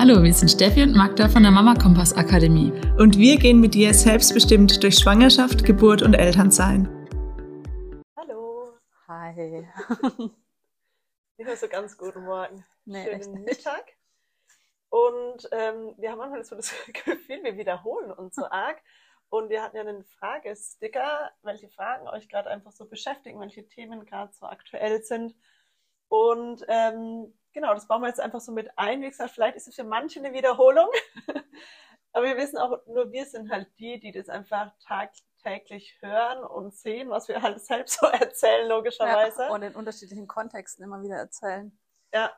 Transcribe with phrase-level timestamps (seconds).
[0.00, 2.70] Hallo, wir sind Steffi und Magda von der Mama Kompass Akademie.
[3.00, 6.86] Und wir gehen mit dir selbstbestimmt durch Schwangerschaft, Geburt und Elternsein.
[8.16, 8.78] Hallo.
[9.08, 9.66] Hi.
[11.36, 12.64] Nicht mehr so ganz guten Morgen.
[12.84, 13.96] Nee, Schönen Mittag.
[14.88, 18.80] Und ähm, wir haben manchmal so das Gefühl, wir wiederholen uns so arg.
[19.30, 24.06] Und wir hatten ja einen Fragesticker, welche Fragen euch gerade einfach so beschäftigen, welche Themen
[24.06, 25.34] gerade so aktuell sind.
[26.06, 29.02] Und ähm, genau, das bauen wir jetzt einfach so mit ein.
[29.02, 30.88] Wie gesagt, vielleicht ist es für manche eine Wiederholung.
[32.12, 36.72] Aber wir wissen auch, nur wir sind halt die, die das einfach tagtäglich hören und
[36.74, 39.42] sehen, was wir halt selbst so erzählen, logischerweise.
[39.42, 41.76] Ja, und in unterschiedlichen Kontexten immer wieder erzählen.
[42.14, 42.30] Ja.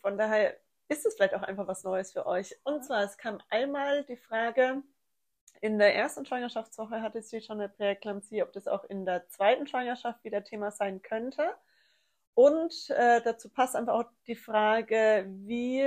[0.00, 0.56] Von daher
[0.88, 2.58] ist es vielleicht auch einfach was Neues für euch.
[2.64, 4.82] Und zwar, es kam einmal die Frage,
[5.60, 9.66] in der ersten Schwangerschaftswoche hatte sie schon eine Präeklampsie, ob das auch in der zweiten
[9.66, 11.54] Schwangerschaft wieder Thema sein könnte.
[12.34, 15.82] Und äh, dazu passt einfach auch die Frage, wie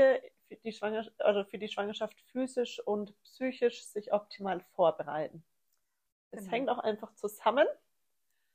[0.48, 5.44] für die, Schwangerschaft, also für die Schwangerschaft physisch und psychisch sich optimal vorbereiten.
[6.32, 6.52] Es Genau.
[6.52, 7.68] hängt auch einfach zusammen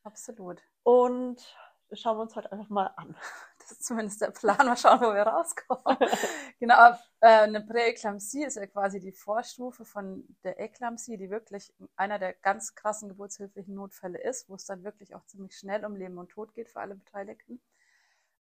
[0.05, 0.63] Absolut.
[0.83, 1.43] und
[1.89, 3.17] das schauen wir uns heute einfach mal an.
[3.61, 4.57] Das ist zumindest der Plan.
[4.67, 5.97] Mal schauen, wo wir rauskommen.
[6.59, 12.19] genau, äh, eine Präeklampsie ist ja quasi die Vorstufe von der Eklampsie, die wirklich einer
[12.19, 16.19] der ganz krassen geburtshilflichen Notfälle ist, wo es dann wirklich auch ziemlich schnell um Leben
[16.19, 17.61] und Tod geht für alle Beteiligten.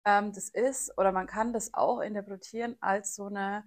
[0.08, 3.64] Ähm, das ist, oder man kann das auch interpretieren als so eine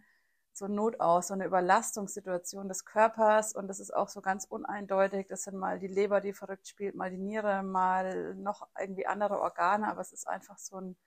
[0.53, 5.27] so ein Notaus, so eine Überlastungssituation des Körpers und das ist auch so ganz uneindeutig.
[5.27, 9.39] Das sind mal die Leber, die verrückt spielt, mal die Niere, mal noch irgendwie andere
[9.39, 10.97] Organe, aber es ist einfach so ein,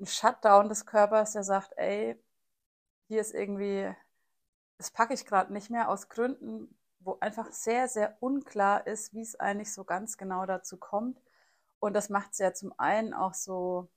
[0.00, 2.16] ein Shutdown des Körpers, der sagt, ey,
[3.08, 3.94] hier ist irgendwie,
[4.78, 9.22] das packe ich gerade nicht mehr aus Gründen, wo einfach sehr, sehr unklar ist, wie
[9.22, 11.20] es eigentlich so ganz genau dazu kommt.
[11.80, 13.88] Und das macht es ja zum einen auch so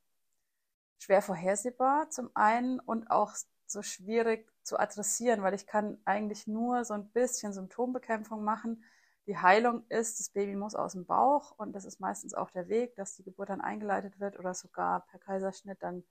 [1.00, 3.34] schwer vorhersehbar, zum einen und auch
[3.68, 8.84] so schwierig zu adressieren, weil ich kann eigentlich nur so ein bisschen Symptombekämpfung machen.
[9.28, 12.68] Die Heilung ist, das Baby muss aus dem Bauch und das ist meistens auch der
[12.68, 16.04] Weg, dass die Geburt dann eingeleitet wird oder sogar per Kaiserschnitt dann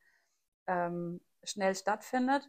[0.67, 2.49] ähm, schnell stattfindet.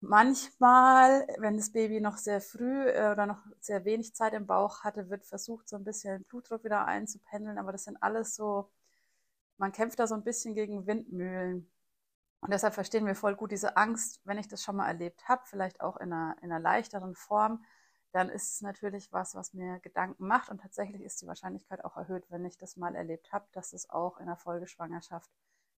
[0.00, 4.84] Manchmal, wenn das Baby noch sehr früh äh, oder noch sehr wenig Zeit im Bauch
[4.84, 8.70] hatte, wird versucht, so ein bisschen den Blutdruck wieder einzupendeln, aber das sind alles so,
[9.58, 11.70] man kämpft da so ein bisschen gegen Windmühlen.
[12.40, 15.42] Und deshalb verstehen wir voll gut diese Angst, wenn ich das schon mal erlebt habe,
[15.46, 17.64] vielleicht auch in einer, in einer leichteren Form,
[18.12, 20.48] dann ist es natürlich was, was mir Gedanken macht.
[20.48, 23.90] Und tatsächlich ist die Wahrscheinlichkeit auch erhöht, wenn ich das mal erlebt habe, dass es
[23.90, 25.30] auch in der Folgeschwangerschaft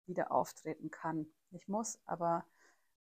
[0.05, 1.27] wieder auftreten kann.
[1.51, 2.45] Nicht muss, aber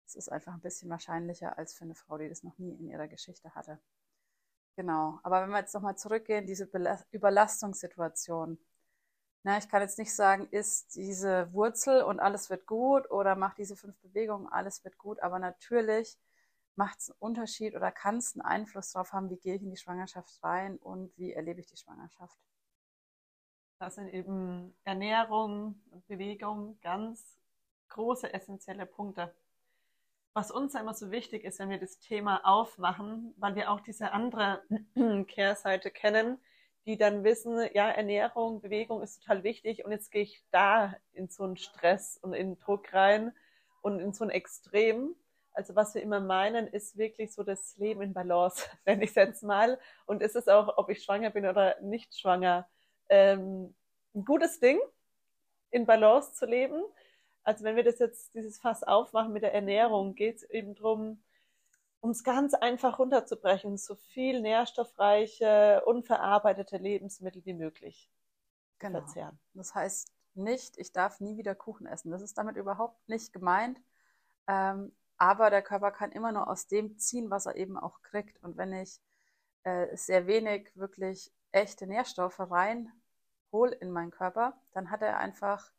[0.07, 2.89] es ist einfach ein bisschen wahrscheinlicher als für eine Frau, die das noch nie in
[2.89, 3.79] ihrer Geschichte hatte.
[4.77, 5.19] Genau.
[5.23, 6.69] Aber wenn wir jetzt nochmal zurückgehen, diese
[7.11, 8.59] Überlastungssituation.
[9.47, 13.55] Na, ich kann jetzt nicht sagen, isst diese Wurzel und alles wird gut oder mach
[13.55, 15.21] diese fünf Bewegungen, alles wird gut.
[15.21, 16.19] Aber natürlich
[16.75, 19.71] macht es einen Unterschied oder kann es einen Einfluss darauf haben, wie gehe ich in
[19.71, 22.37] die Schwangerschaft rein und wie erlebe ich die Schwangerschaft.
[23.79, 27.39] Das sind eben Ernährung und Bewegung ganz
[27.91, 29.33] große essentielle Punkte.
[30.33, 34.11] Was uns immer so wichtig ist, wenn wir das Thema aufmachen, weil wir auch diese
[34.11, 34.65] andere
[35.29, 36.41] Kehrseite kennen,
[36.87, 41.29] die dann wissen, ja, Ernährung, Bewegung ist total wichtig und jetzt gehe ich da in
[41.29, 43.33] so einen Stress und in Druck rein
[43.83, 45.15] und in so ein Extrem.
[45.53, 49.17] Also was wir immer meinen, ist wirklich so das Leben in Balance, nenne ich es
[49.17, 49.81] jetzt mal.
[50.07, 52.69] Und ist es auch, ob ich schwanger bin oder nicht schwanger,
[53.09, 53.75] ähm,
[54.15, 54.79] ein gutes Ding,
[55.71, 56.83] in Balance zu leben.
[57.43, 61.23] Also wenn wir das jetzt, dieses Fass aufmachen mit der Ernährung, geht es eben drum,
[62.07, 68.09] um es ganz einfach runterzubrechen, so viel nährstoffreiche, unverarbeitete Lebensmittel wie möglich
[68.79, 69.01] Genau.
[69.01, 69.41] verzehren.
[69.55, 72.13] Das heißt nicht, ich darf nie wieder Kuchen essen.
[72.13, 73.81] Das ist damit überhaupt nicht gemeint.
[74.47, 78.41] Ähm, aber der Körper kann immer nur aus dem ziehen, was er eben auch kriegt.
[78.45, 79.01] Und wenn ich
[79.65, 85.73] äh, sehr wenig wirklich echte Nährstoffe reinhol in meinen Körper, dann hat er einfach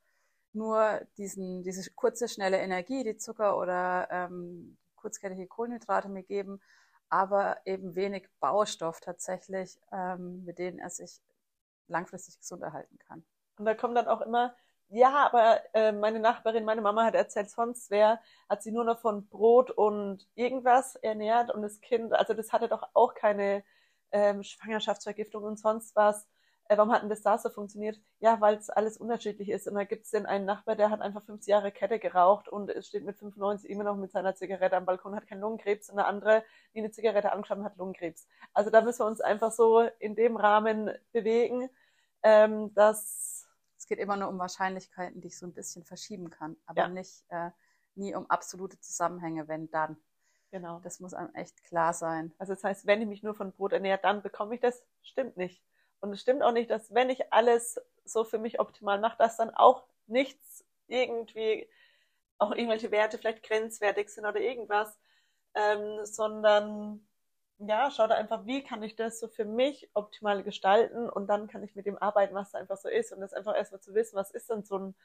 [0.51, 6.59] nur diesen, diese kurze, schnelle Energie, die Zucker oder ähm, kurzkettige Kohlenhydrate mir geben,
[7.09, 11.21] aber eben wenig Baustoff tatsächlich, ähm, mit denen er sich
[11.87, 13.25] langfristig gesund erhalten kann.
[13.57, 14.53] Und da kommt dann auch immer,
[14.89, 18.19] ja, aber äh, meine Nachbarin, meine Mama hat erzählt, sonst wer
[18.49, 22.67] hat sie nur noch von Brot und irgendwas ernährt und das Kind, also das hatte
[22.67, 23.63] doch auch keine
[24.11, 26.27] ähm, Schwangerschaftsvergiftung und sonst was.
[26.69, 27.99] Äh, warum hat denn das da so funktioniert?
[28.19, 29.67] Ja, weil es alles unterschiedlich ist.
[29.67, 32.69] Und da gibt es denn einen Nachbar, der hat einfach 50 Jahre Kette geraucht und
[32.69, 35.89] es steht mit 95 immer noch mit seiner Zigarette am Balkon, hat keinen Lungenkrebs.
[35.89, 36.43] Und eine andere,
[36.73, 38.27] die eine Zigarette angeschaut hat, Lungenkrebs.
[38.53, 41.69] Also da müssen wir uns einfach so in dem Rahmen bewegen,
[42.23, 43.45] ähm, dass
[43.79, 46.87] Es geht immer nur um Wahrscheinlichkeiten, die ich so ein bisschen verschieben kann, aber Ja.
[46.89, 47.51] nicht, äh,
[47.95, 49.97] nie um absolute Zusammenhänge, wenn dann.
[50.51, 50.79] Genau.
[50.79, 52.33] Das muss einem echt klar sein.
[52.37, 54.83] Also das heißt, wenn ich mich nur von Brot ernähre, dann bekomme ich das.
[55.01, 55.63] Stimmt nicht.
[55.99, 59.37] Und es stimmt auch nicht, dass wenn ich alles so für mich optimal mache, dass
[59.37, 61.67] dann auch nichts irgendwie,
[62.37, 64.97] auch irgendwelche Werte vielleicht grenzwertig sind oder irgendwas,
[65.53, 67.07] ähm, sondern
[67.59, 71.47] ja, schau da einfach, wie kann ich das so für mich optimal gestalten und dann
[71.47, 73.95] kann ich mit dem arbeiten, was da einfach so ist und das einfach erstmal zu
[73.95, 74.95] wissen, was ist denn so ein,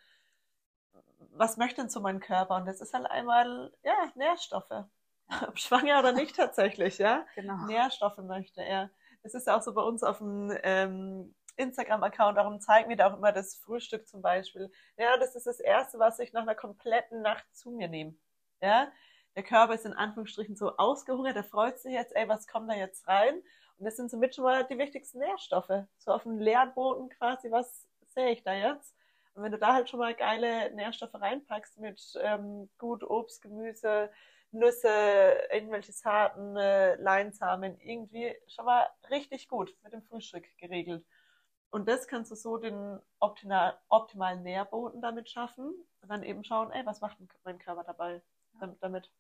[1.35, 4.85] was möchte denn so mein Körper und das ist halt einmal, ja, Nährstoffe.
[5.49, 7.25] Ob schwanger oder nicht tatsächlich, ja.
[7.35, 7.65] Genau.
[7.67, 8.91] Nährstoffe möchte er.
[9.23, 13.13] Das ist ja auch so bei uns auf dem ähm, Instagram-Account, darum zeigen wir da
[13.13, 14.71] auch immer das Frühstück zum Beispiel.
[14.97, 18.15] Ja, das ist das Erste, was ich nach einer kompletten Nacht zu mir nehme.
[18.61, 18.91] Ja,
[19.37, 22.75] der Körper ist in Anführungsstrichen so ausgehungert, der freut sich jetzt, ey, was kommt da
[22.75, 23.35] jetzt rein?
[23.79, 25.87] Und das sind somit schon mal die wichtigsten Nährstoffe.
[25.99, 28.95] So auf dem leeren Boden quasi, was sehe ich da jetzt?
[29.35, 34.11] Und wenn du da halt schon mal geile Nährstoffe reinpackst mit ähm, gut Obst, Gemüse,
[34.53, 34.89] Nüsse,
[35.51, 41.05] irgendwelche Saaten, äh, Leinsamen, irgendwie schon mal richtig gut mit dem Frühstück geregelt.
[41.71, 46.71] Und das kannst du so den optimal, optimalen Nährboden damit schaffen und dann eben schauen,
[46.71, 48.21] ey, was macht mein Körper dabei
[48.81, 49.11] damit?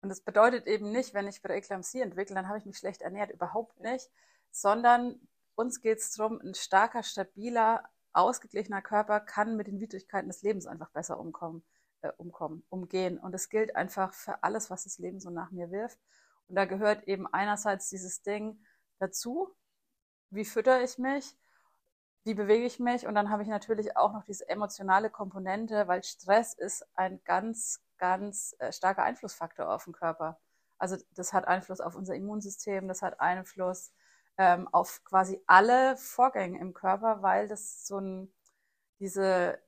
[0.00, 3.32] Und das bedeutet eben nicht, wenn ich Präeklampsie entwickle, dann habe ich mich schlecht ernährt,
[3.32, 4.08] überhaupt nicht,
[4.52, 5.20] sondern
[5.56, 7.82] uns geht es darum, ein starker, stabiler,
[8.12, 11.64] ausgeglichener Körper kann mit den Widrigkeiten des Lebens einfach besser umkommen
[12.02, 13.18] äh, umkommen, umgehen.
[13.18, 15.98] Und es gilt einfach für alles, was das Leben so nach mir wirft.
[16.48, 18.58] Und da gehört eben einerseits dieses Ding
[18.98, 19.54] dazu,
[20.30, 21.36] wie fütter ich mich,
[22.24, 26.02] wie bewege ich mich und dann habe ich natürlich auch noch diese emotionale Komponente, weil
[26.02, 30.38] Stress ist ein ganz, ganz äh, starker Einflussfaktor auf den Körper.
[30.78, 33.92] Also das hat Einfluss auf unser Immunsystem, das hat Einfluss
[34.36, 38.32] ähm, auf quasi alle Vorgänge im Körper, weil das so ein,
[39.00, 39.58] diese,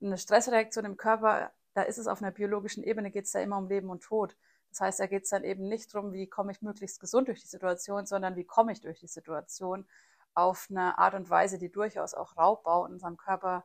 [0.00, 3.58] eine Stressreaktion im Körper da ist es auf einer biologischen Ebene, geht es da immer
[3.58, 4.36] um Leben und Tod.
[4.70, 7.40] Das heißt, da geht es dann eben nicht darum, wie komme ich möglichst gesund durch
[7.40, 9.86] die Situation, sondern wie komme ich durch die Situation
[10.34, 13.64] auf eine Art und Weise, die durchaus auch Raubbau in unserem Körper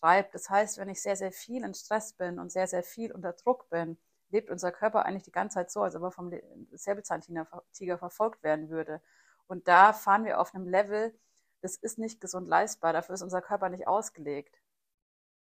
[0.00, 0.34] treibt.
[0.34, 3.32] Das heißt, wenn ich sehr, sehr viel in Stress bin und sehr, sehr viel unter
[3.34, 3.98] Druck bin,
[4.30, 6.32] lebt unser Körper eigentlich die ganze Zeit so, als ob er vom
[6.72, 9.02] Säbelzahntiger verfolgt werden würde.
[9.46, 11.18] Und da fahren wir auf einem Level,
[11.60, 14.60] das ist nicht gesund leistbar, dafür ist unser Körper nicht ausgelegt.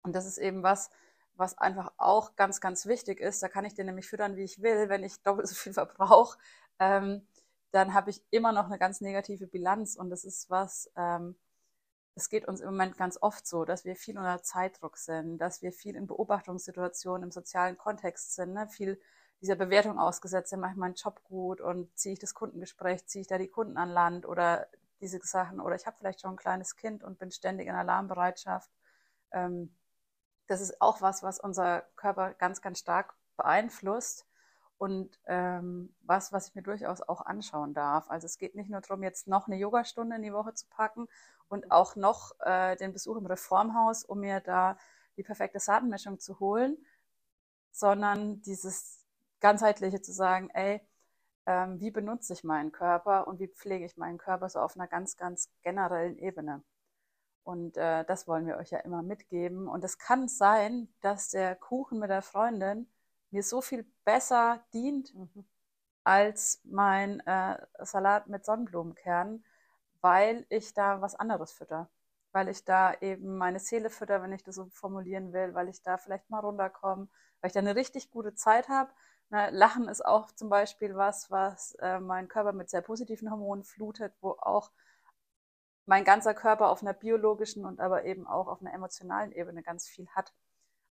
[0.03, 0.89] Und das ist eben was,
[1.37, 3.41] was einfach auch ganz, ganz wichtig ist.
[3.43, 4.89] Da kann ich den nämlich füttern, wie ich will.
[4.89, 6.37] Wenn ich doppelt so viel verbrauche,
[6.79, 7.27] ähm,
[7.71, 9.95] dann habe ich immer noch eine ganz negative Bilanz.
[9.95, 11.35] Und das ist was, ähm,
[12.15, 15.61] es geht uns im Moment ganz oft so, dass wir viel unter Zeitdruck sind, dass
[15.61, 18.67] wir viel in Beobachtungssituationen im sozialen Kontext sind, ne?
[18.67, 18.99] viel
[19.39, 23.21] dieser Bewertung ausgesetzt sind, mache ich meinen Job gut und ziehe ich das Kundengespräch, ziehe
[23.21, 24.67] ich da die Kunden an Land oder
[24.99, 28.71] diese Sachen oder ich habe vielleicht schon ein kleines Kind und bin ständig in Alarmbereitschaft.
[29.31, 29.75] Ähm,
[30.47, 34.25] das ist auch was, was unser Körper ganz, ganz stark beeinflusst
[34.77, 38.09] und ähm, was, was ich mir durchaus auch anschauen darf.
[38.09, 41.07] Also es geht nicht nur darum, jetzt noch eine Yogastunde in die Woche zu packen
[41.49, 44.77] und auch noch äh, den Besuch im Reformhaus, um mir da
[45.17, 46.77] die perfekte Saatenmischung zu holen,
[47.71, 49.05] sondern dieses
[49.39, 50.81] ganzheitliche zu sagen, ey,
[51.45, 54.87] ähm, wie benutze ich meinen Körper und wie pflege ich meinen Körper so auf einer
[54.87, 56.63] ganz, ganz generellen Ebene.
[57.47, 59.69] Und äh, das wollen wir euch ja immer mitgeben.
[59.69, 62.89] Und es kann sein, dass der Kuchen mit der Freundin
[63.31, 65.45] mir so viel besser dient mhm.
[66.03, 69.45] als mein äh, Salat mit Sonnenblumenkernen,
[70.01, 71.89] weil ich da was anderes fütter.
[72.33, 75.81] Weil ich da eben meine Seele fütter, wenn ich das so formulieren will, weil ich
[75.81, 77.07] da vielleicht mal runterkomme,
[77.39, 78.91] weil ich da eine richtig gute Zeit habe.
[79.29, 84.13] Lachen ist auch zum Beispiel was, was äh, meinen Körper mit sehr positiven Hormonen flutet,
[84.19, 84.69] wo auch
[85.87, 89.87] mein ganzer Körper auf einer biologischen und aber eben auch auf einer emotionalen Ebene ganz
[89.87, 90.33] viel hat.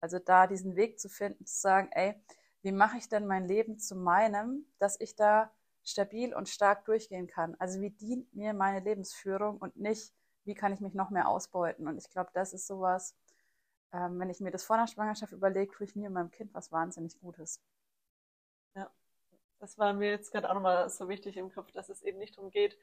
[0.02, 2.22] Also da diesen Weg zu finden, zu sagen, ey,
[2.62, 5.50] wie mache ich denn mein Leben zu meinem, dass ich da
[5.84, 7.56] stabil und stark durchgehen kann?
[7.58, 11.88] Also wie dient mir meine Lebensführung und nicht, wie kann ich mich noch mehr ausbeuten?
[11.88, 13.16] Und ich glaube, das ist sowas,
[13.94, 16.54] ähm, wenn ich mir das vor der Schwangerschaft überlege, tue ich mir und meinem Kind
[16.54, 17.62] was wahnsinnig Gutes.
[18.76, 18.92] Ja,
[19.60, 22.36] das war mir jetzt gerade auch nochmal so wichtig im Kopf, dass es eben nicht
[22.36, 22.78] darum geht,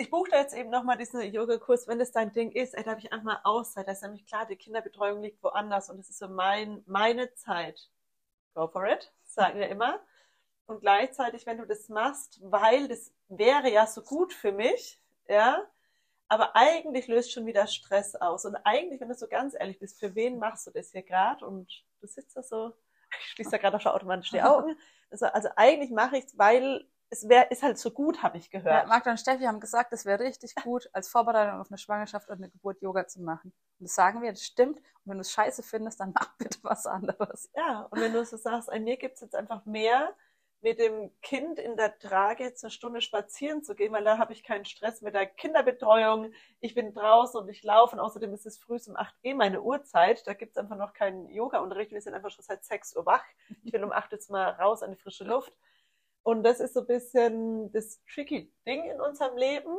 [0.00, 2.92] ich buche da jetzt eben nochmal diesen Yoga-Kurs, wenn das dein Ding ist, ey, da
[2.92, 3.86] habe ich einfach mal Auszeit.
[3.86, 7.90] Das ist nämlich klar, die Kinderbetreuung liegt woanders und es ist so mein, meine Zeit.
[8.54, 10.00] Go for it, sagen wir immer.
[10.66, 15.66] Und gleichzeitig, wenn du das machst, weil das wäre ja so gut für mich, ja,
[16.28, 18.46] aber eigentlich löst schon wieder Stress aus.
[18.46, 21.44] Und eigentlich, wenn du so ganz ehrlich bist, für wen machst du das hier gerade?
[21.44, 22.72] Und du sitzt da so,
[23.20, 24.78] ich schließe da gerade auch schon automatisch die Augen.
[25.10, 28.50] Also, also eigentlich mache ich es, weil es wär, ist halt so gut, habe ich
[28.50, 28.84] gehört.
[28.84, 32.28] Ja, Magda und Steffi haben gesagt, es wäre richtig gut, als Vorbereitung auf eine Schwangerschaft
[32.28, 33.52] und eine Geburt Yoga zu machen.
[33.78, 34.76] Und das sagen wir, das stimmt.
[34.78, 37.50] Und wenn du es scheiße findest, dann mach bitte was anderes.
[37.56, 40.14] Ja, und wenn du so sagst, an mir gibt's jetzt einfach mehr,
[40.62, 44.44] mit dem Kind in der Trage eine Stunde spazieren zu gehen, weil da habe ich
[44.44, 46.32] keinen Stress mit der Kinderbetreuung.
[46.60, 49.62] Ich bin draußen und ich laufe und außerdem ist es früh um 8 Uhr meine
[49.62, 50.26] Uhrzeit.
[50.26, 51.92] Da gibt's einfach noch keinen Yoga-Unterricht.
[51.92, 53.24] Wir sind einfach schon seit 6 Uhr wach.
[53.64, 55.52] Ich will um 8 jetzt mal raus an die frische Luft.
[56.22, 59.76] Und das ist so ein bisschen das tricky Ding in unserem Leben.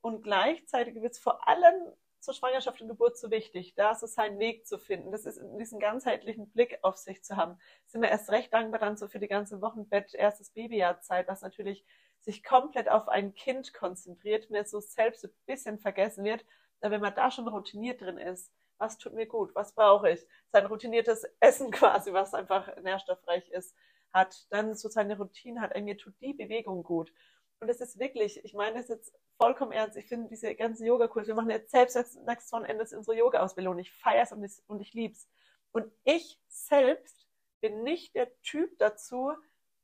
[0.00, 1.74] Und gleichzeitig wird es vor allem
[2.20, 5.12] zur Schwangerschaft und Geburt so wichtig, da so seinen Weg zu finden.
[5.12, 7.58] Das ist diesen ganzheitlichen Blick auf sich zu haben.
[7.86, 11.84] Sind wir erst recht dankbar dann so für die ganze Wochenbett, erstes Babyjahrzeit, was natürlich
[12.20, 16.44] sich komplett auf ein Kind konzentriert, mir so selbst ein bisschen vergessen wird.
[16.80, 20.26] Aber wenn man da schon routiniert drin ist, was tut mir gut, was brauche ich,
[20.50, 23.74] sein routiniertes Essen quasi, was einfach nährstoffreich ist,
[24.16, 27.12] hat, dann so seine Routine hat, mir tut die Bewegung gut.
[27.60, 31.28] Und es ist wirklich, ich meine das jetzt vollkommen ernst, ich finde diese ganzen Yoga-Kurse,
[31.28, 31.96] wir machen jetzt selbst
[32.26, 35.28] nächstes Wochenende unsere Yoga-Ausbildung, ich feiere es und ich, ich lieb's.
[35.72, 37.26] Und ich selbst
[37.60, 39.32] bin nicht der Typ dazu,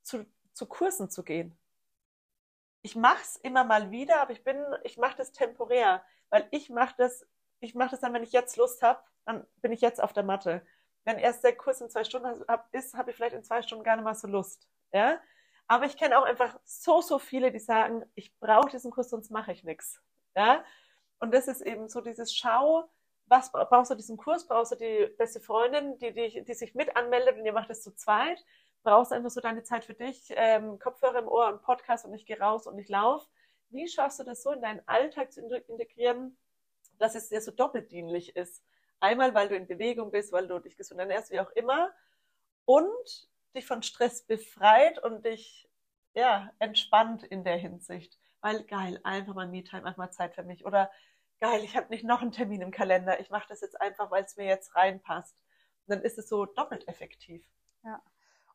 [0.03, 0.25] zu,
[0.55, 1.57] zu Kursen zu gehen.
[2.83, 6.71] Ich mache es immer mal wieder, aber ich bin, ich mache das temporär, weil ich
[6.71, 7.27] mache das,
[7.61, 10.25] ich mache das dann, wenn ich jetzt Lust habe, dann bin ich jetzt auf der
[10.25, 10.67] Matte.
[11.05, 13.97] Wenn erst der Kurs in zwei Stunden ist, habe ich vielleicht in zwei Stunden gar
[13.97, 14.69] nicht mal so Lust.
[14.93, 15.21] Ja?
[15.67, 19.31] Aber ich kenne auch einfach so, so viele, die sagen, ich brauche diesen Kurs, sonst
[19.31, 20.01] mache ich nichts.
[20.37, 20.65] Ja?
[21.19, 22.89] Und das ist eben so dieses Schau,
[23.27, 24.47] was brauchst du diesen Kurs?
[24.47, 27.83] Brauchst du die beste Freundin, die, die, die sich mit anmeldet und ihr macht es
[27.83, 28.45] zu zweit?
[28.83, 32.13] Brauchst du einfach so deine Zeit für dich, ähm, Kopfhörer im Ohr und Podcast und
[32.15, 33.27] ich gehe raus und ich laufe?
[33.71, 36.37] Wie schaffst du das so in deinen Alltag zu integrieren,
[36.99, 38.63] dass es dir so doppeldienlich ist?
[39.03, 41.91] Einmal, weil du in Bewegung bist, weil du dich gesund ernährst, wie auch immer.
[42.65, 45.69] Und dich von Stress befreit und dich
[46.15, 48.19] ja, entspannt in der Hinsicht.
[48.41, 50.65] Weil geil, einfach mal Me-Time, einfach mal Zeit für mich.
[50.65, 50.91] Oder
[51.41, 53.19] geil, ich habe nicht noch einen Termin im Kalender.
[53.19, 55.37] Ich mache das jetzt einfach, weil es mir jetzt reinpasst.
[55.87, 57.45] Und dann ist es so doppelt effektiv.
[57.85, 58.01] Ja.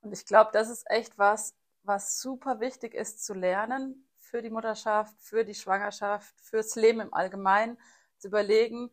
[0.01, 4.50] Und ich glaube, das ist echt was, was super wichtig ist zu lernen für die
[4.50, 7.77] Mutterschaft, für die Schwangerschaft, fürs Leben im Allgemeinen,
[8.18, 8.89] zu überlegen,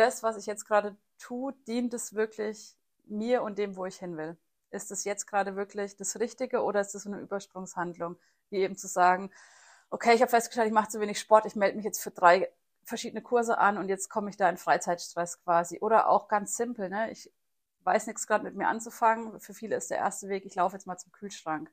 [0.00, 2.76] das, was ich jetzt gerade tue, dient es wirklich
[3.06, 4.36] mir und dem, wo ich hin will?
[4.70, 8.16] Ist es jetzt gerade wirklich das Richtige oder ist es eine Übersprungshandlung?
[8.50, 9.30] Wie eben zu sagen,
[9.90, 12.50] okay, ich habe festgestellt, ich mache zu wenig Sport, ich melde mich jetzt für drei
[12.84, 15.78] verschiedene Kurse an und jetzt komme ich da in Freizeitstress quasi.
[15.80, 17.10] Oder auch ganz simpel, ne?
[17.10, 17.30] Ich
[17.84, 19.38] weiß nichts gerade mit mir anzufangen.
[19.40, 21.70] Für viele ist der erste Weg, ich laufe jetzt mal zum Kühlschrank.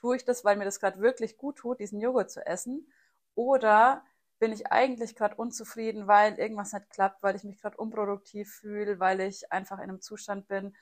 [0.00, 2.86] Tue ich das, weil mir das gerade wirklich gut tut, diesen Joghurt zu essen?
[3.34, 4.02] Oder
[4.38, 9.00] bin ich eigentlich gerade unzufrieden, weil irgendwas nicht klappt, weil ich mich gerade unproduktiv fühle,
[9.00, 10.76] weil ich einfach in einem Zustand bin,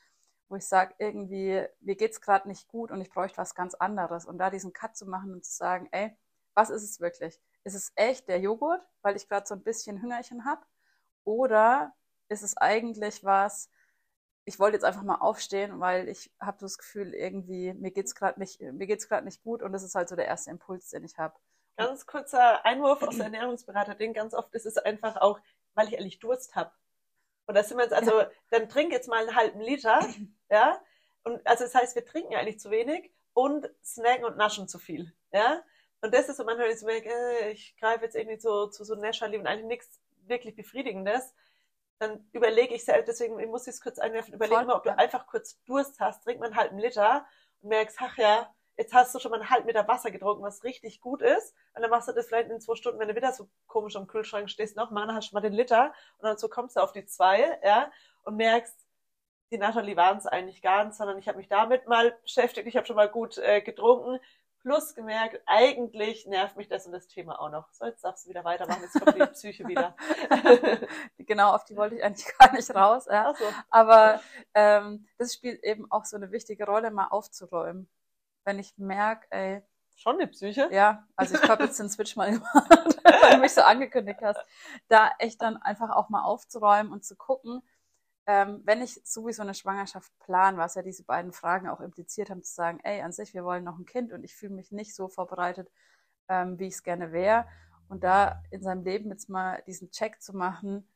[0.49, 4.27] wo ich sage, irgendwie, mir geht's gerade nicht gut und ich bräuchte was ganz anderes.
[4.27, 6.17] Und da diesen Cut zu machen und zu sagen, ey,
[6.55, 7.41] was ist es wirklich?
[7.65, 10.65] Ist es echt der Joghurt, weil ich gerade so ein bisschen Hüngerchen habe?
[11.25, 11.93] Oder
[12.29, 13.71] ist es eigentlich was,
[14.45, 18.39] ich wollte jetzt einfach mal aufstehen, weil ich habe das Gefühl, irgendwie, mir geht's gerade
[18.39, 21.35] nicht, nicht gut und das ist halt so der erste Impuls, den ich habe.
[21.77, 24.15] Ganz kurzer Einwurf aus der Ernährungsberater-Ding.
[24.15, 25.39] Ganz oft ist es einfach auch,
[25.75, 26.73] weil ich ehrlich Durst habe.
[27.47, 28.31] Und da sind wir jetzt, also, ja.
[28.51, 30.01] dann trink jetzt mal einen halben Liter,
[30.51, 30.81] ja.
[31.23, 34.79] Und also das heißt, wir trinken ja eigentlich zu wenig und snacken und naschen zu
[34.79, 35.63] viel, ja.
[36.01, 38.95] Und das ist so manchmal, ich merke, äh, ich greife jetzt irgendwie so, zu so
[38.95, 41.35] Näscherli und eigentlich nichts wirklich Befriedigendes.
[41.99, 44.97] Dann überlege ich selbst, deswegen ich muss ich es kurz einwerfen, überlege mal, ob du
[44.97, 47.27] einfach kurz Durst hast, trink mal einen halben Liter
[47.63, 50.65] und merkst, ach ja, jetzt hast du schon mal einen halben Liter Wasser getrunken, was
[50.65, 51.55] richtig gut ist.
[51.75, 54.07] Und dann machst du das vielleicht in zwei Stunden, wenn du wieder so komisch am
[54.07, 56.93] Kühlschrank stehst, nochmal, dann hast du mal den Liter und dann so kommst du auf
[56.93, 57.91] die zwei, ja,
[58.25, 58.77] und merkst,
[59.51, 62.77] die Natalie waren es eigentlich gar nicht, sondern ich habe mich damit mal beschäftigt, ich
[62.77, 64.19] habe schon mal gut äh, getrunken,
[64.61, 67.73] plus gemerkt, eigentlich nervt mich das und das Thema auch noch.
[67.73, 69.95] So, jetzt darfst du wieder weitermachen, jetzt kommt die Psyche wieder.
[71.19, 73.07] genau, auf die wollte ich eigentlich gar nicht raus.
[73.09, 73.33] Ja.
[73.39, 73.45] So.
[73.71, 74.21] Aber
[74.55, 77.89] ähm, das spielt eben auch so eine wichtige Rolle, mal aufzuräumen
[78.47, 79.63] wenn ich merke, ey.
[79.97, 80.69] Schon eine Psyche?
[80.73, 82.71] Ja, also ich habe jetzt den Switch mal gemacht,
[83.03, 84.41] weil du mich so angekündigt hast,
[84.89, 87.63] da echt dann einfach auch mal aufzuräumen und zu gucken,
[88.27, 92.43] ähm, wenn ich sowieso eine Schwangerschaft plan, was ja diese beiden Fragen auch impliziert haben,
[92.43, 94.95] zu sagen, ey, an sich, wir wollen noch ein Kind und ich fühle mich nicht
[94.95, 95.71] so vorbereitet,
[96.29, 97.47] ähm, wie ich es gerne wäre.
[97.89, 100.89] Und da in seinem Leben jetzt mal diesen Check zu machen,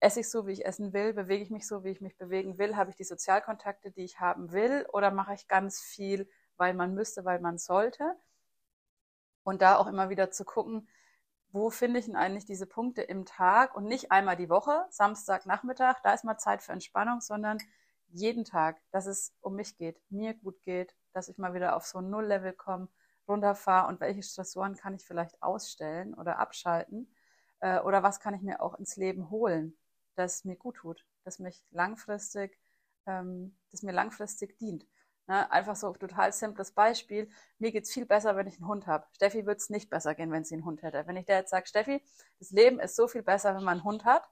[0.00, 2.58] esse ich so, wie ich essen will, bewege ich mich so, wie ich mich bewegen
[2.58, 6.74] will, habe ich die Sozialkontakte, die ich haben will, oder mache ich ganz viel weil
[6.74, 8.16] man müsste, weil man sollte.
[9.44, 10.88] Und da auch immer wieder zu gucken,
[11.52, 15.46] wo finde ich denn eigentlich diese Punkte im Tag und nicht einmal die Woche, Samstag,
[15.46, 17.58] Nachmittag, da ist mal Zeit für Entspannung, sondern
[18.08, 21.86] jeden Tag, dass es um mich geht, mir gut geht, dass ich mal wieder auf
[21.86, 22.88] so ein Null-Level komme,
[23.26, 27.10] runterfahre und welche Stressoren kann ich vielleicht ausstellen oder abschalten
[27.60, 29.76] äh, oder was kann ich mir auch ins Leben holen,
[30.14, 32.58] das mir gut tut, das mich langfristig,
[33.06, 34.86] ähm, das mir langfristig dient.
[35.26, 35.50] Ne?
[35.50, 37.28] Einfach so ein total simples Beispiel.
[37.58, 39.06] Mir geht's viel besser, wenn ich einen Hund habe.
[39.14, 41.06] Steffi würde es nicht besser gehen, wenn sie einen Hund hätte.
[41.06, 42.02] Wenn ich der jetzt sage, Steffi,
[42.38, 44.28] das Leben ist so viel besser, wenn man einen Hund hat,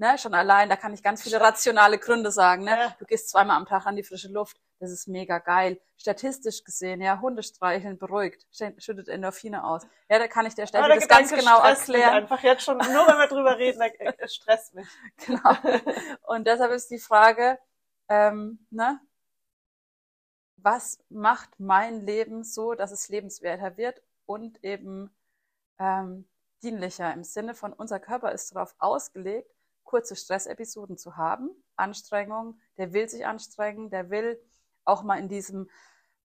[0.00, 2.62] Ne, schon allein, da kann ich ganz viele rationale Gründe sagen.
[2.62, 2.94] Ne?
[3.00, 4.56] Du gehst zweimal am Tag an die frische Luft.
[4.78, 5.80] Das ist mega geil.
[5.96, 8.46] Statistisch gesehen, ja, Hunde streicheln beruhigt,
[8.78, 9.82] schüttet Endorphine aus.
[10.08, 12.14] Ja, da kann ich der Steffi das ganz genau erklären.
[12.14, 13.82] Einfach jetzt schon, nur wenn wir drüber reden,
[14.18, 14.86] es stresst mich.
[15.26, 15.56] Genau.
[16.28, 17.58] Und deshalb ist die Frage,
[18.08, 19.00] ähm, ne,
[20.62, 25.10] was macht mein Leben so, dass es lebenswerter wird und eben
[25.78, 26.28] ähm,
[26.62, 29.50] dienlicher im Sinne von unser Körper ist darauf ausgelegt,
[29.84, 34.40] kurze Stressepisoden zu haben, Anstrengung, der will sich anstrengen, der will
[34.84, 35.68] auch mal in diesem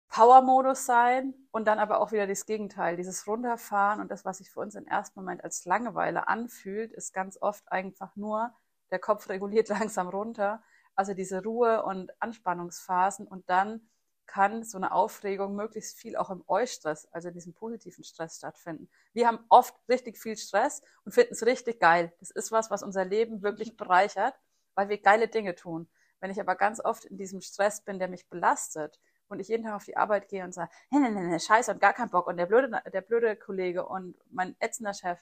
[0.10, 4.50] Power-Modus sein und dann aber auch wieder das Gegenteil, dieses Runterfahren und das, was sich
[4.52, 8.54] für uns im ersten Moment als Langeweile anfühlt, ist ganz oft einfach nur,
[8.92, 10.64] der Kopf reguliert langsam runter,
[10.96, 13.90] also diese Ruhe- und Anspannungsphasen und dann
[14.28, 18.90] kann so eine Aufregung möglichst viel auch im Eustress, also in diesem positiven Stress stattfinden.
[19.14, 22.14] Wir haben oft richtig viel Stress und finden es richtig geil.
[22.20, 24.34] Das ist was, was unser Leben wirklich bereichert,
[24.74, 25.88] weil wir geile Dinge tun.
[26.20, 29.64] Wenn ich aber ganz oft in diesem Stress bin, der mich belastet und ich jeden
[29.64, 32.10] Tag auf die Arbeit gehe und sage, nee, nee, nee, nee, scheiße und gar keinen
[32.10, 35.20] Bock und der blöde, der blöde Kollege und mein ätzender Chef,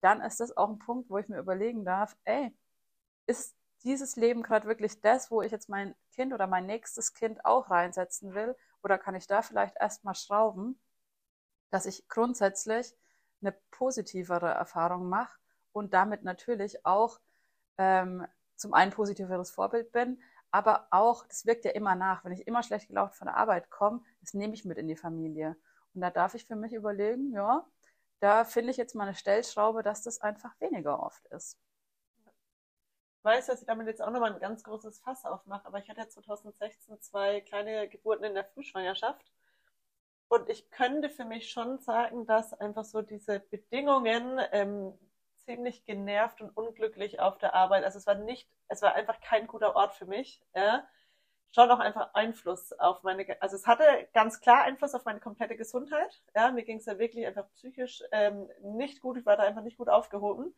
[0.00, 2.54] dann ist das auch ein Punkt, wo ich mir überlegen darf, ey,
[3.26, 7.44] ist dieses Leben gerade wirklich das, wo ich jetzt mein Kind oder mein nächstes Kind
[7.44, 8.56] auch reinsetzen will?
[8.82, 10.80] Oder kann ich da vielleicht erstmal schrauben,
[11.70, 12.94] dass ich grundsätzlich
[13.40, 15.38] eine positivere Erfahrung mache
[15.72, 17.20] und damit natürlich auch
[17.78, 20.20] ähm, zum einen positiveres Vorbild bin,
[20.50, 23.70] aber auch, das wirkt ja immer nach, wenn ich immer schlecht gelaufen von der Arbeit
[23.70, 25.56] komme, das nehme ich mit in die Familie.
[25.94, 27.64] Und da darf ich für mich überlegen, ja,
[28.18, 31.56] da finde ich jetzt mal eine Stellschraube, dass das einfach weniger oft ist
[33.22, 36.08] weiß, dass ich damit jetzt auch nochmal ein ganz großes Fass aufmache, aber ich hatte
[36.08, 39.30] 2016 zwei kleine Geburten in der Frühschwangerschaft.
[40.28, 44.96] Und ich könnte für mich schon sagen, dass einfach so diese Bedingungen ähm,
[45.44, 47.84] ziemlich genervt und unglücklich auf der Arbeit.
[47.84, 50.40] Also es war nicht, es war einfach kein guter Ort für mich.
[50.54, 50.86] Ja?
[51.52, 53.82] Schon auch einfach Einfluss auf meine, also es hatte
[54.14, 56.22] ganz klar Einfluss auf meine komplette Gesundheit.
[56.36, 59.16] Ja, mir ging es ja wirklich einfach psychisch ähm, nicht gut.
[59.18, 60.54] Ich war da einfach nicht gut aufgehoben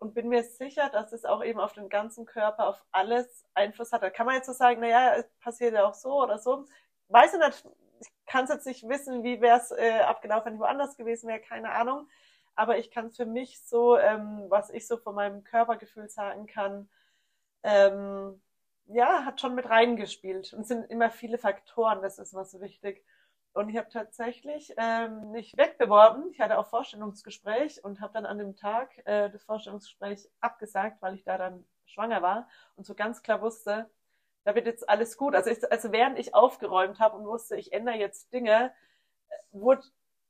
[0.00, 3.92] und bin mir sicher, dass es auch eben auf den ganzen Körper, auf alles Einfluss
[3.92, 4.02] hat.
[4.02, 6.64] Da kann man jetzt so sagen, naja, es passiert ja auch so oder so.
[7.08, 7.64] Weiß ich nicht,
[8.00, 11.28] ich kann es jetzt nicht wissen, wie wäre es äh, abgelaufen, wenn ich woanders gewesen
[11.28, 12.08] wäre, keine Ahnung.
[12.56, 16.46] Aber ich kann es für mich so, ähm, was ich so von meinem Körpergefühl sagen
[16.46, 16.88] kann,
[17.62, 18.40] ähm,
[18.86, 20.54] ja, hat schon mit reingespielt.
[20.54, 23.04] Und es sind immer viele Faktoren, das ist was so wichtig.
[23.52, 26.30] Und ich habe tatsächlich ähm, nicht wegbeworben.
[26.30, 31.14] Ich hatte auch Vorstellungsgespräch und habe dann an dem Tag äh, das Vorstellungsgespräch abgesagt, weil
[31.14, 33.90] ich da dann schwanger war und so ganz klar wusste,
[34.44, 35.34] da wird jetzt alles gut.
[35.34, 38.72] Also, ich, also während ich aufgeräumt habe und wusste, ich ändere jetzt Dinge,
[39.28, 39.82] äh, wurde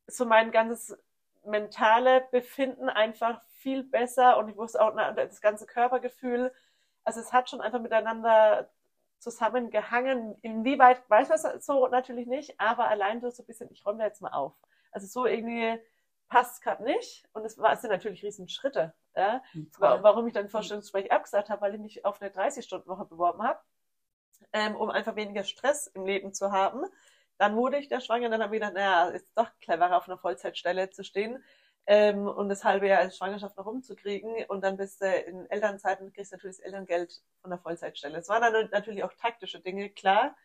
[0.06, 0.96] so mein ganzes
[1.44, 6.52] mentale Befinden einfach viel besser und ich wusste auch das ganze Körpergefühl.
[7.04, 8.70] Also es hat schon einfach miteinander
[9.20, 10.36] zusammengehangen.
[10.42, 14.04] Inwieweit weiß man es so natürlich nicht, aber allein so ein bisschen, ich räume da
[14.04, 14.54] jetzt mal auf.
[14.90, 15.78] Also so irgendwie
[16.28, 17.28] passt gerade nicht.
[17.32, 18.94] Und es, war, es sind natürlich riesen Schritte.
[19.14, 19.42] Ja?
[19.78, 23.60] Warum ich dann Vorstellungsgespräch abgesagt habe, weil ich mich auf eine 30-Stunden-Woche beworben habe,
[24.52, 26.84] ähm, um einfach weniger Stress im Leben zu haben.
[27.38, 30.18] Dann wurde ich der Schwanger, dann habe ich gedacht, naja, ist doch cleverer, auf einer
[30.18, 31.42] Vollzeitstelle zu stehen
[31.90, 36.12] ähm, und das halbe Jahr als Schwangerschaft noch rumzukriegen und dann bist du in Elternzeiten
[36.12, 38.16] kriegst du natürlich das Elterngeld von der Vollzeitstelle.
[38.16, 40.36] Es waren dann natürlich auch taktische Dinge, klar.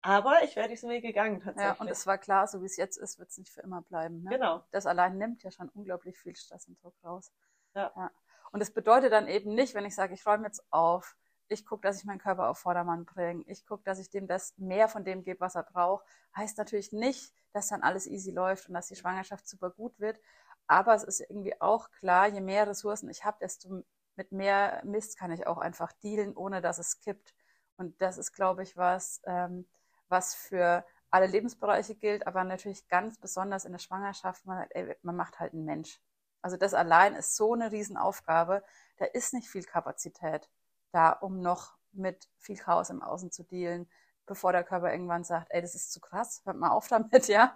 [0.00, 1.76] Aber ich wäre diesen Weg gegangen tatsächlich.
[1.76, 3.82] Ja, und es war klar, so wie es jetzt ist, wird es nicht für immer
[3.82, 4.22] bleiben.
[4.22, 4.30] Ne?
[4.30, 4.64] Genau.
[4.70, 7.30] Das allein nimmt ja schon unglaublich viel Stress und Druck raus.
[7.74, 7.92] Ja.
[7.94, 8.10] ja.
[8.52, 11.14] Und das bedeutet dann eben nicht, wenn ich sage, ich räume jetzt auf,
[11.52, 14.54] ich gucke, dass ich meinen Körper auf Vordermann bringe, ich gucke, dass ich dem das
[14.56, 16.04] mehr von dem gebe, was er braucht,
[16.36, 20.18] heißt natürlich nicht, dass dann alles easy läuft und dass die Schwangerschaft super gut wird.
[20.66, 23.82] Aber es ist irgendwie auch klar, je mehr Ressourcen ich habe, desto
[24.16, 27.34] mit mehr Mist kann ich auch einfach dealen, ohne dass es kippt.
[27.76, 29.66] Und das ist, glaube ich, was, ähm,
[30.08, 34.46] was für alle Lebensbereiche gilt, aber natürlich ganz besonders in der Schwangerschaft.
[34.46, 36.00] Man, ey, man macht halt einen Mensch.
[36.42, 38.62] Also das allein ist so eine Riesenaufgabe.
[38.98, 40.48] Da ist nicht viel Kapazität
[40.92, 43.88] da, um noch mit viel Chaos im Außen zu dealen,
[44.26, 47.54] bevor der Körper irgendwann sagt, ey, das ist zu krass, hört mal auf damit, ja.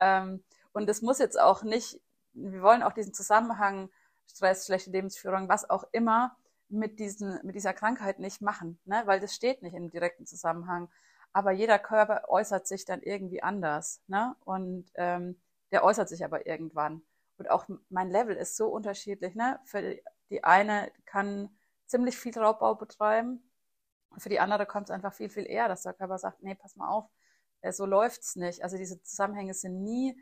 [0.00, 2.00] Ähm, und das muss jetzt auch nicht,
[2.32, 3.90] wir wollen auch diesen Zusammenhang,
[4.26, 6.36] Stress, schlechte Lebensführung, was auch immer,
[6.68, 9.02] mit, diesen, mit dieser Krankheit nicht machen, ne?
[9.06, 10.90] weil das steht nicht im direkten Zusammenhang.
[11.32, 14.02] aber jeder Körper äußert sich dann irgendwie anders.
[14.06, 14.34] Ne?
[14.44, 17.02] Und ähm, der äußert sich aber irgendwann.
[17.38, 19.34] Und auch mein Level ist so unterschiedlich.
[19.34, 19.60] Ne?
[19.64, 19.96] Für
[20.30, 21.50] die eine kann
[21.88, 23.42] ziemlich viel Raubbau betreiben.
[24.16, 26.76] Für die andere kommt es einfach viel, viel eher, dass der Körper sagt, nee, pass
[26.76, 27.10] mal auf,
[27.60, 28.62] äh, so läuft's nicht.
[28.62, 30.16] Also diese Zusammenhänge sind nie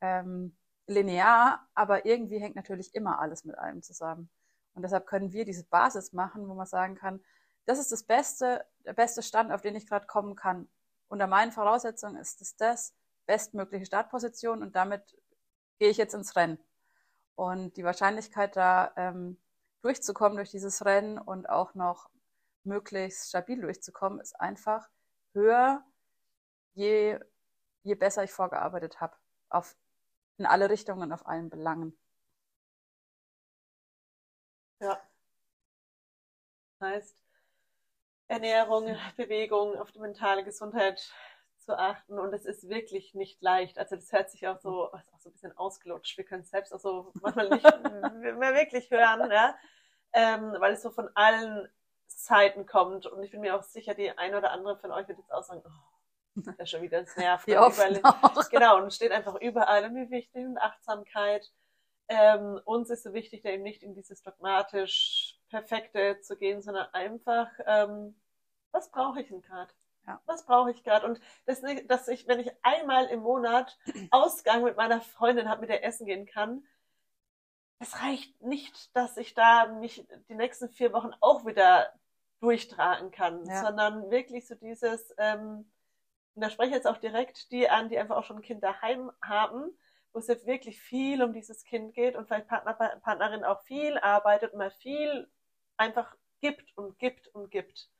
[0.00, 0.56] ähm,
[0.86, 4.28] linear, aber irgendwie hängt natürlich immer alles mit allem zusammen.
[4.74, 7.20] Und deshalb können wir diese Basis machen, wo man sagen kann,
[7.66, 10.68] das ist das Beste, der beste Stand, auf den ich gerade kommen kann.
[11.08, 12.94] Unter meinen Voraussetzungen ist es das
[13.26, 15.16] bestmögliche Startposition und damit
[15.78, 16.58] gehe ich jetzt ins Rennen.
[17.34, 19.38] Und die Wahrscheinlichkeit, da ähm,
[19.82, 22.10] durchzukommen durch dieses Rennen und auch noch
[22.64, 24.88] möglichst stabil durchzukommen, ist einfach
[25.32, 25.84] höher,
[26.74, 27.18] je,
[27.82, 29.16] je besser ich vorgearbeitet habe.
[29.48, 29.76] Auf,
[30.38, 31.98] in alle Richtungen, auf allen Belangen.
[34.80, 35.00] Ja.
[36.80, 37.16] Heißt,
[38.28, 41.12] Ernährung, Bewegung, auf die mentale Gesundheit
[41.70, 42.18] zu achten.
[42.18, 43.78] Und es ist wirklich nicht leicht.
[43.78, 46.16] Also das hört sich auch so, auch so ein bisschen ausgelutscht.
[46.16, 49.56] Wir können es selbst auch so manchmal nicht mehr wirklich hören, ja.
[50.12, 51.68] Ähm, weil es so von allen
[52.08, 53.06] Seiten kommt.
[53.06, 55.44] Und ich bin mir auch sicher, die eine oder andere von euch wird jetzt auch
[55.44, 57.46] sagen, oh, das ist schon wieder das Nerv.
[58.50, 61.48] Genau, und es steht einfach überall und wie wichtig und Achtsamkeit.
[62.08, 66.88] Ähm, uns ist so wichtig, da eben nicht in dieses dogmatisch Perfekte zu gehen, sondern
[66.92, 68.20] einfach, ähm,
[68.72, 69.72] was brauche ich denn gerade?
[70.10, 70.20] Ja.
[70.26, 71.06] Was brauche ich gerade?
[71.06, 73.78] Und das, dass ich, wenn ich einmal im Monat
[74.10, 76.64] Ausgang mit meiner Freundin habe, mit der essen gehen kann,
[77.78, 81.92] es reicht nicht, dass ich da mich die nächsten vier Wochen auch wieder
[82.40, 83.62] durchtragen kann, ja.
[83.64, 85.70] sondern wirklich so dieses, ähm,
[86.34, 88.62] und da spreche ich jetzt auch direkt die an, die einfach auch schon ein Kind
[88.62, 89.70] daheim haben,
[90.12, 93.98] wo es jetzt wirklich viel um dieses Kind geht und vielleicht Partner, Partnerin auch viel
[93.98, 95.30] arbeitet und mal viel
[95.76, 97.90] einfach gibt und gibt und gibt.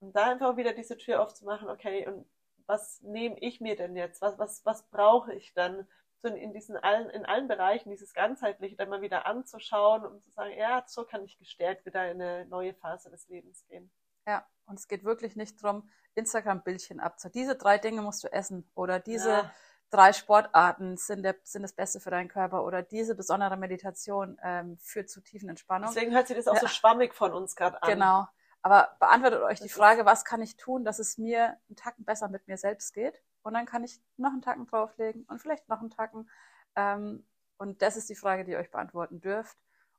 [0.00, 2.26] Und da einfach wieder diese Tür aufzumachen, okay, und
[2.66, 4.22] was nehme ich mir denn jetzt?
[4.22, 5.86] Was, was, was brauche ich dann?
[6.22, 10.30] So in, diesen allen, in allen Bereichen dieses Ganzheitliche dann mal wieder anzuschauen und zu
[10.30, 13.90] sagen, ja, so kann ich gestärkt wieder in eine neue Phase des Lebens gehen.
[14.26, 17.30] Ja, und es geht wirklich nicht darum, Instagram-Bildchen abzu.
[17.30, 19.50] Diese drei Dinge musst du essen oder diese ja.
[19.88, 24.76] drei Sportarten sind, der, sind das Beste für deinen Körper oder diese besondere Meditation ähm,
[24.78, 25.90] führt zu tiefen Entspannung.
[25.92, 26.60] Deswegen hört sich das auch ja.
[26.60, 27.90] so schwammig von uns gerade an.
[27.90, 28.28] Genau.
[28.62, 32.04] Aber beantwortet euch das die Frage, was kann ich tun, dass es mir einen Tacken
[32.04, 33.22] besser mit mir selbst geht?
[33.42, 36.28] Und dann kann ich noch einen Tacken drauflegen und vielleicht noch einen Tacken.
[36.76, 37.24] Ähm,
[37.56, 39.58] und das ist die Frage, die ihr euch beantworten dürft.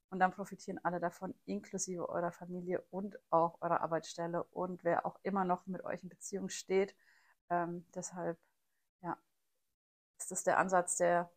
[0.10, 5.18] Und dann profitieren alle davon, inklusive eurer Familie und auch eurer Arbeitsstelle und wer auch
[5.24, 6.96] immer noch mit euch in Beziehung steht.
[7.50, 8.38] Ähm, deshalb,
[9.02, 9.18] ja,
[10.18, 11.32] ist das der Ansatz, der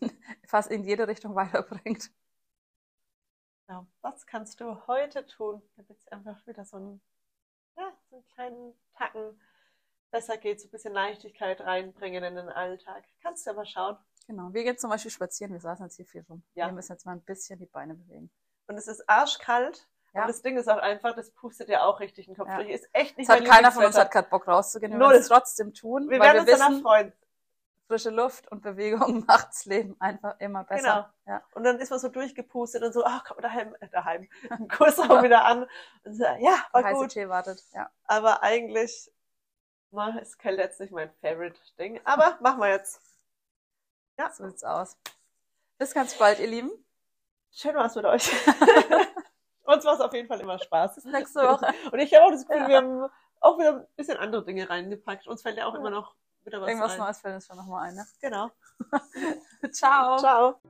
[0.46, 2.10] fast in jede Richtung weiterbringt.
[3.68, 3.86] Genau.
[4.00, 7.02] Was kannst du heute tun, damit es einfach wieder so einen,
[7.76, 9.38] ja, so einen kleinen Tacken
[10.10, 13.04] besser geht, so ein bisschen Leichtigkeit reinbringen in den Alltag?
[13.22, 13.96] Kannst du ja mal schauen.
[14.26, 14.52] Genau.
[14.52, 15.52] Wir gehen zum Beispiel spazieren.
[15.52, 16.42] Wir saßen jetzt hier viel rum.
[16.54, 16.66] Ja.
[16.66, 18.30] Wir müssen jetzt mal ein bisschen die Beine bewegen.
[18.68, 19.86] Und es ist arschkalt.
[20.14, 20.22] Ja.
[20.22, 22.56] Und das Ding ist auch einfach, das pustet ja auch richtig den Kopf ja.
[22.56, 22.70] durch.
[22.70, 24.92] Ist echt nicht es hat keiner von uns hat gerade Bock rauszugehen.
[24.92, 26.08] Wir werden es trotzdem tun.
[26.08, 27.12] Wir werden uns wir wissen, danach freuen
[27.88, 31.10] frische Luft und Bewegung macht das Leben einfach immer besser.
[31.24, 31.34] Genau.
[31.36, 31.42] Ja.
[31.54, 34.28] Und dann ist man so durchgepustet und so, ach, komm, daheim, äh, daheim,
[34.68, 35.66] Kurs auch wieder an.
[36.04, 37.10] Und so, ja, war Der gut.
[37.10, 37.90] Tee wartet, ja.
[38.04, 39.10] Aber eigentlich,
[39.90, 42.00] na, ist Kälte jetzt nicht mein Favorite-Ding.
[42.04, 43.00] Aber machen wir jetzt.
[44.18, 44.30] Ja.
[44.32, 44.96] So sieht's aus.
[45.78, 46.70] Bis ganz bald, ihr Lieben.
[47.50, 48.30] Schön war's mit euch.
[49.64, 50.96] Uns war es auf jeden Fall immer Spaß.
[50.96, 51.72] Bis nächste Woche.
[51.90, 52.68] Und ich habe auch das Gefühl, ja.
[52.68, 55.26] wir haben auch wieder ein bisschen andere Dinge reingepackt.
[55.26, 56.14] Uns fällt ja auch immer noch
[56.52, 56.98] Irgendwas.
[56.98, 58.06] Neues fällt uns schon nochmal ein, ne?
[58.20, 58.50] Genau.
[59.72, 60.18] Ciao.
[60.18, 60.60] Ciao.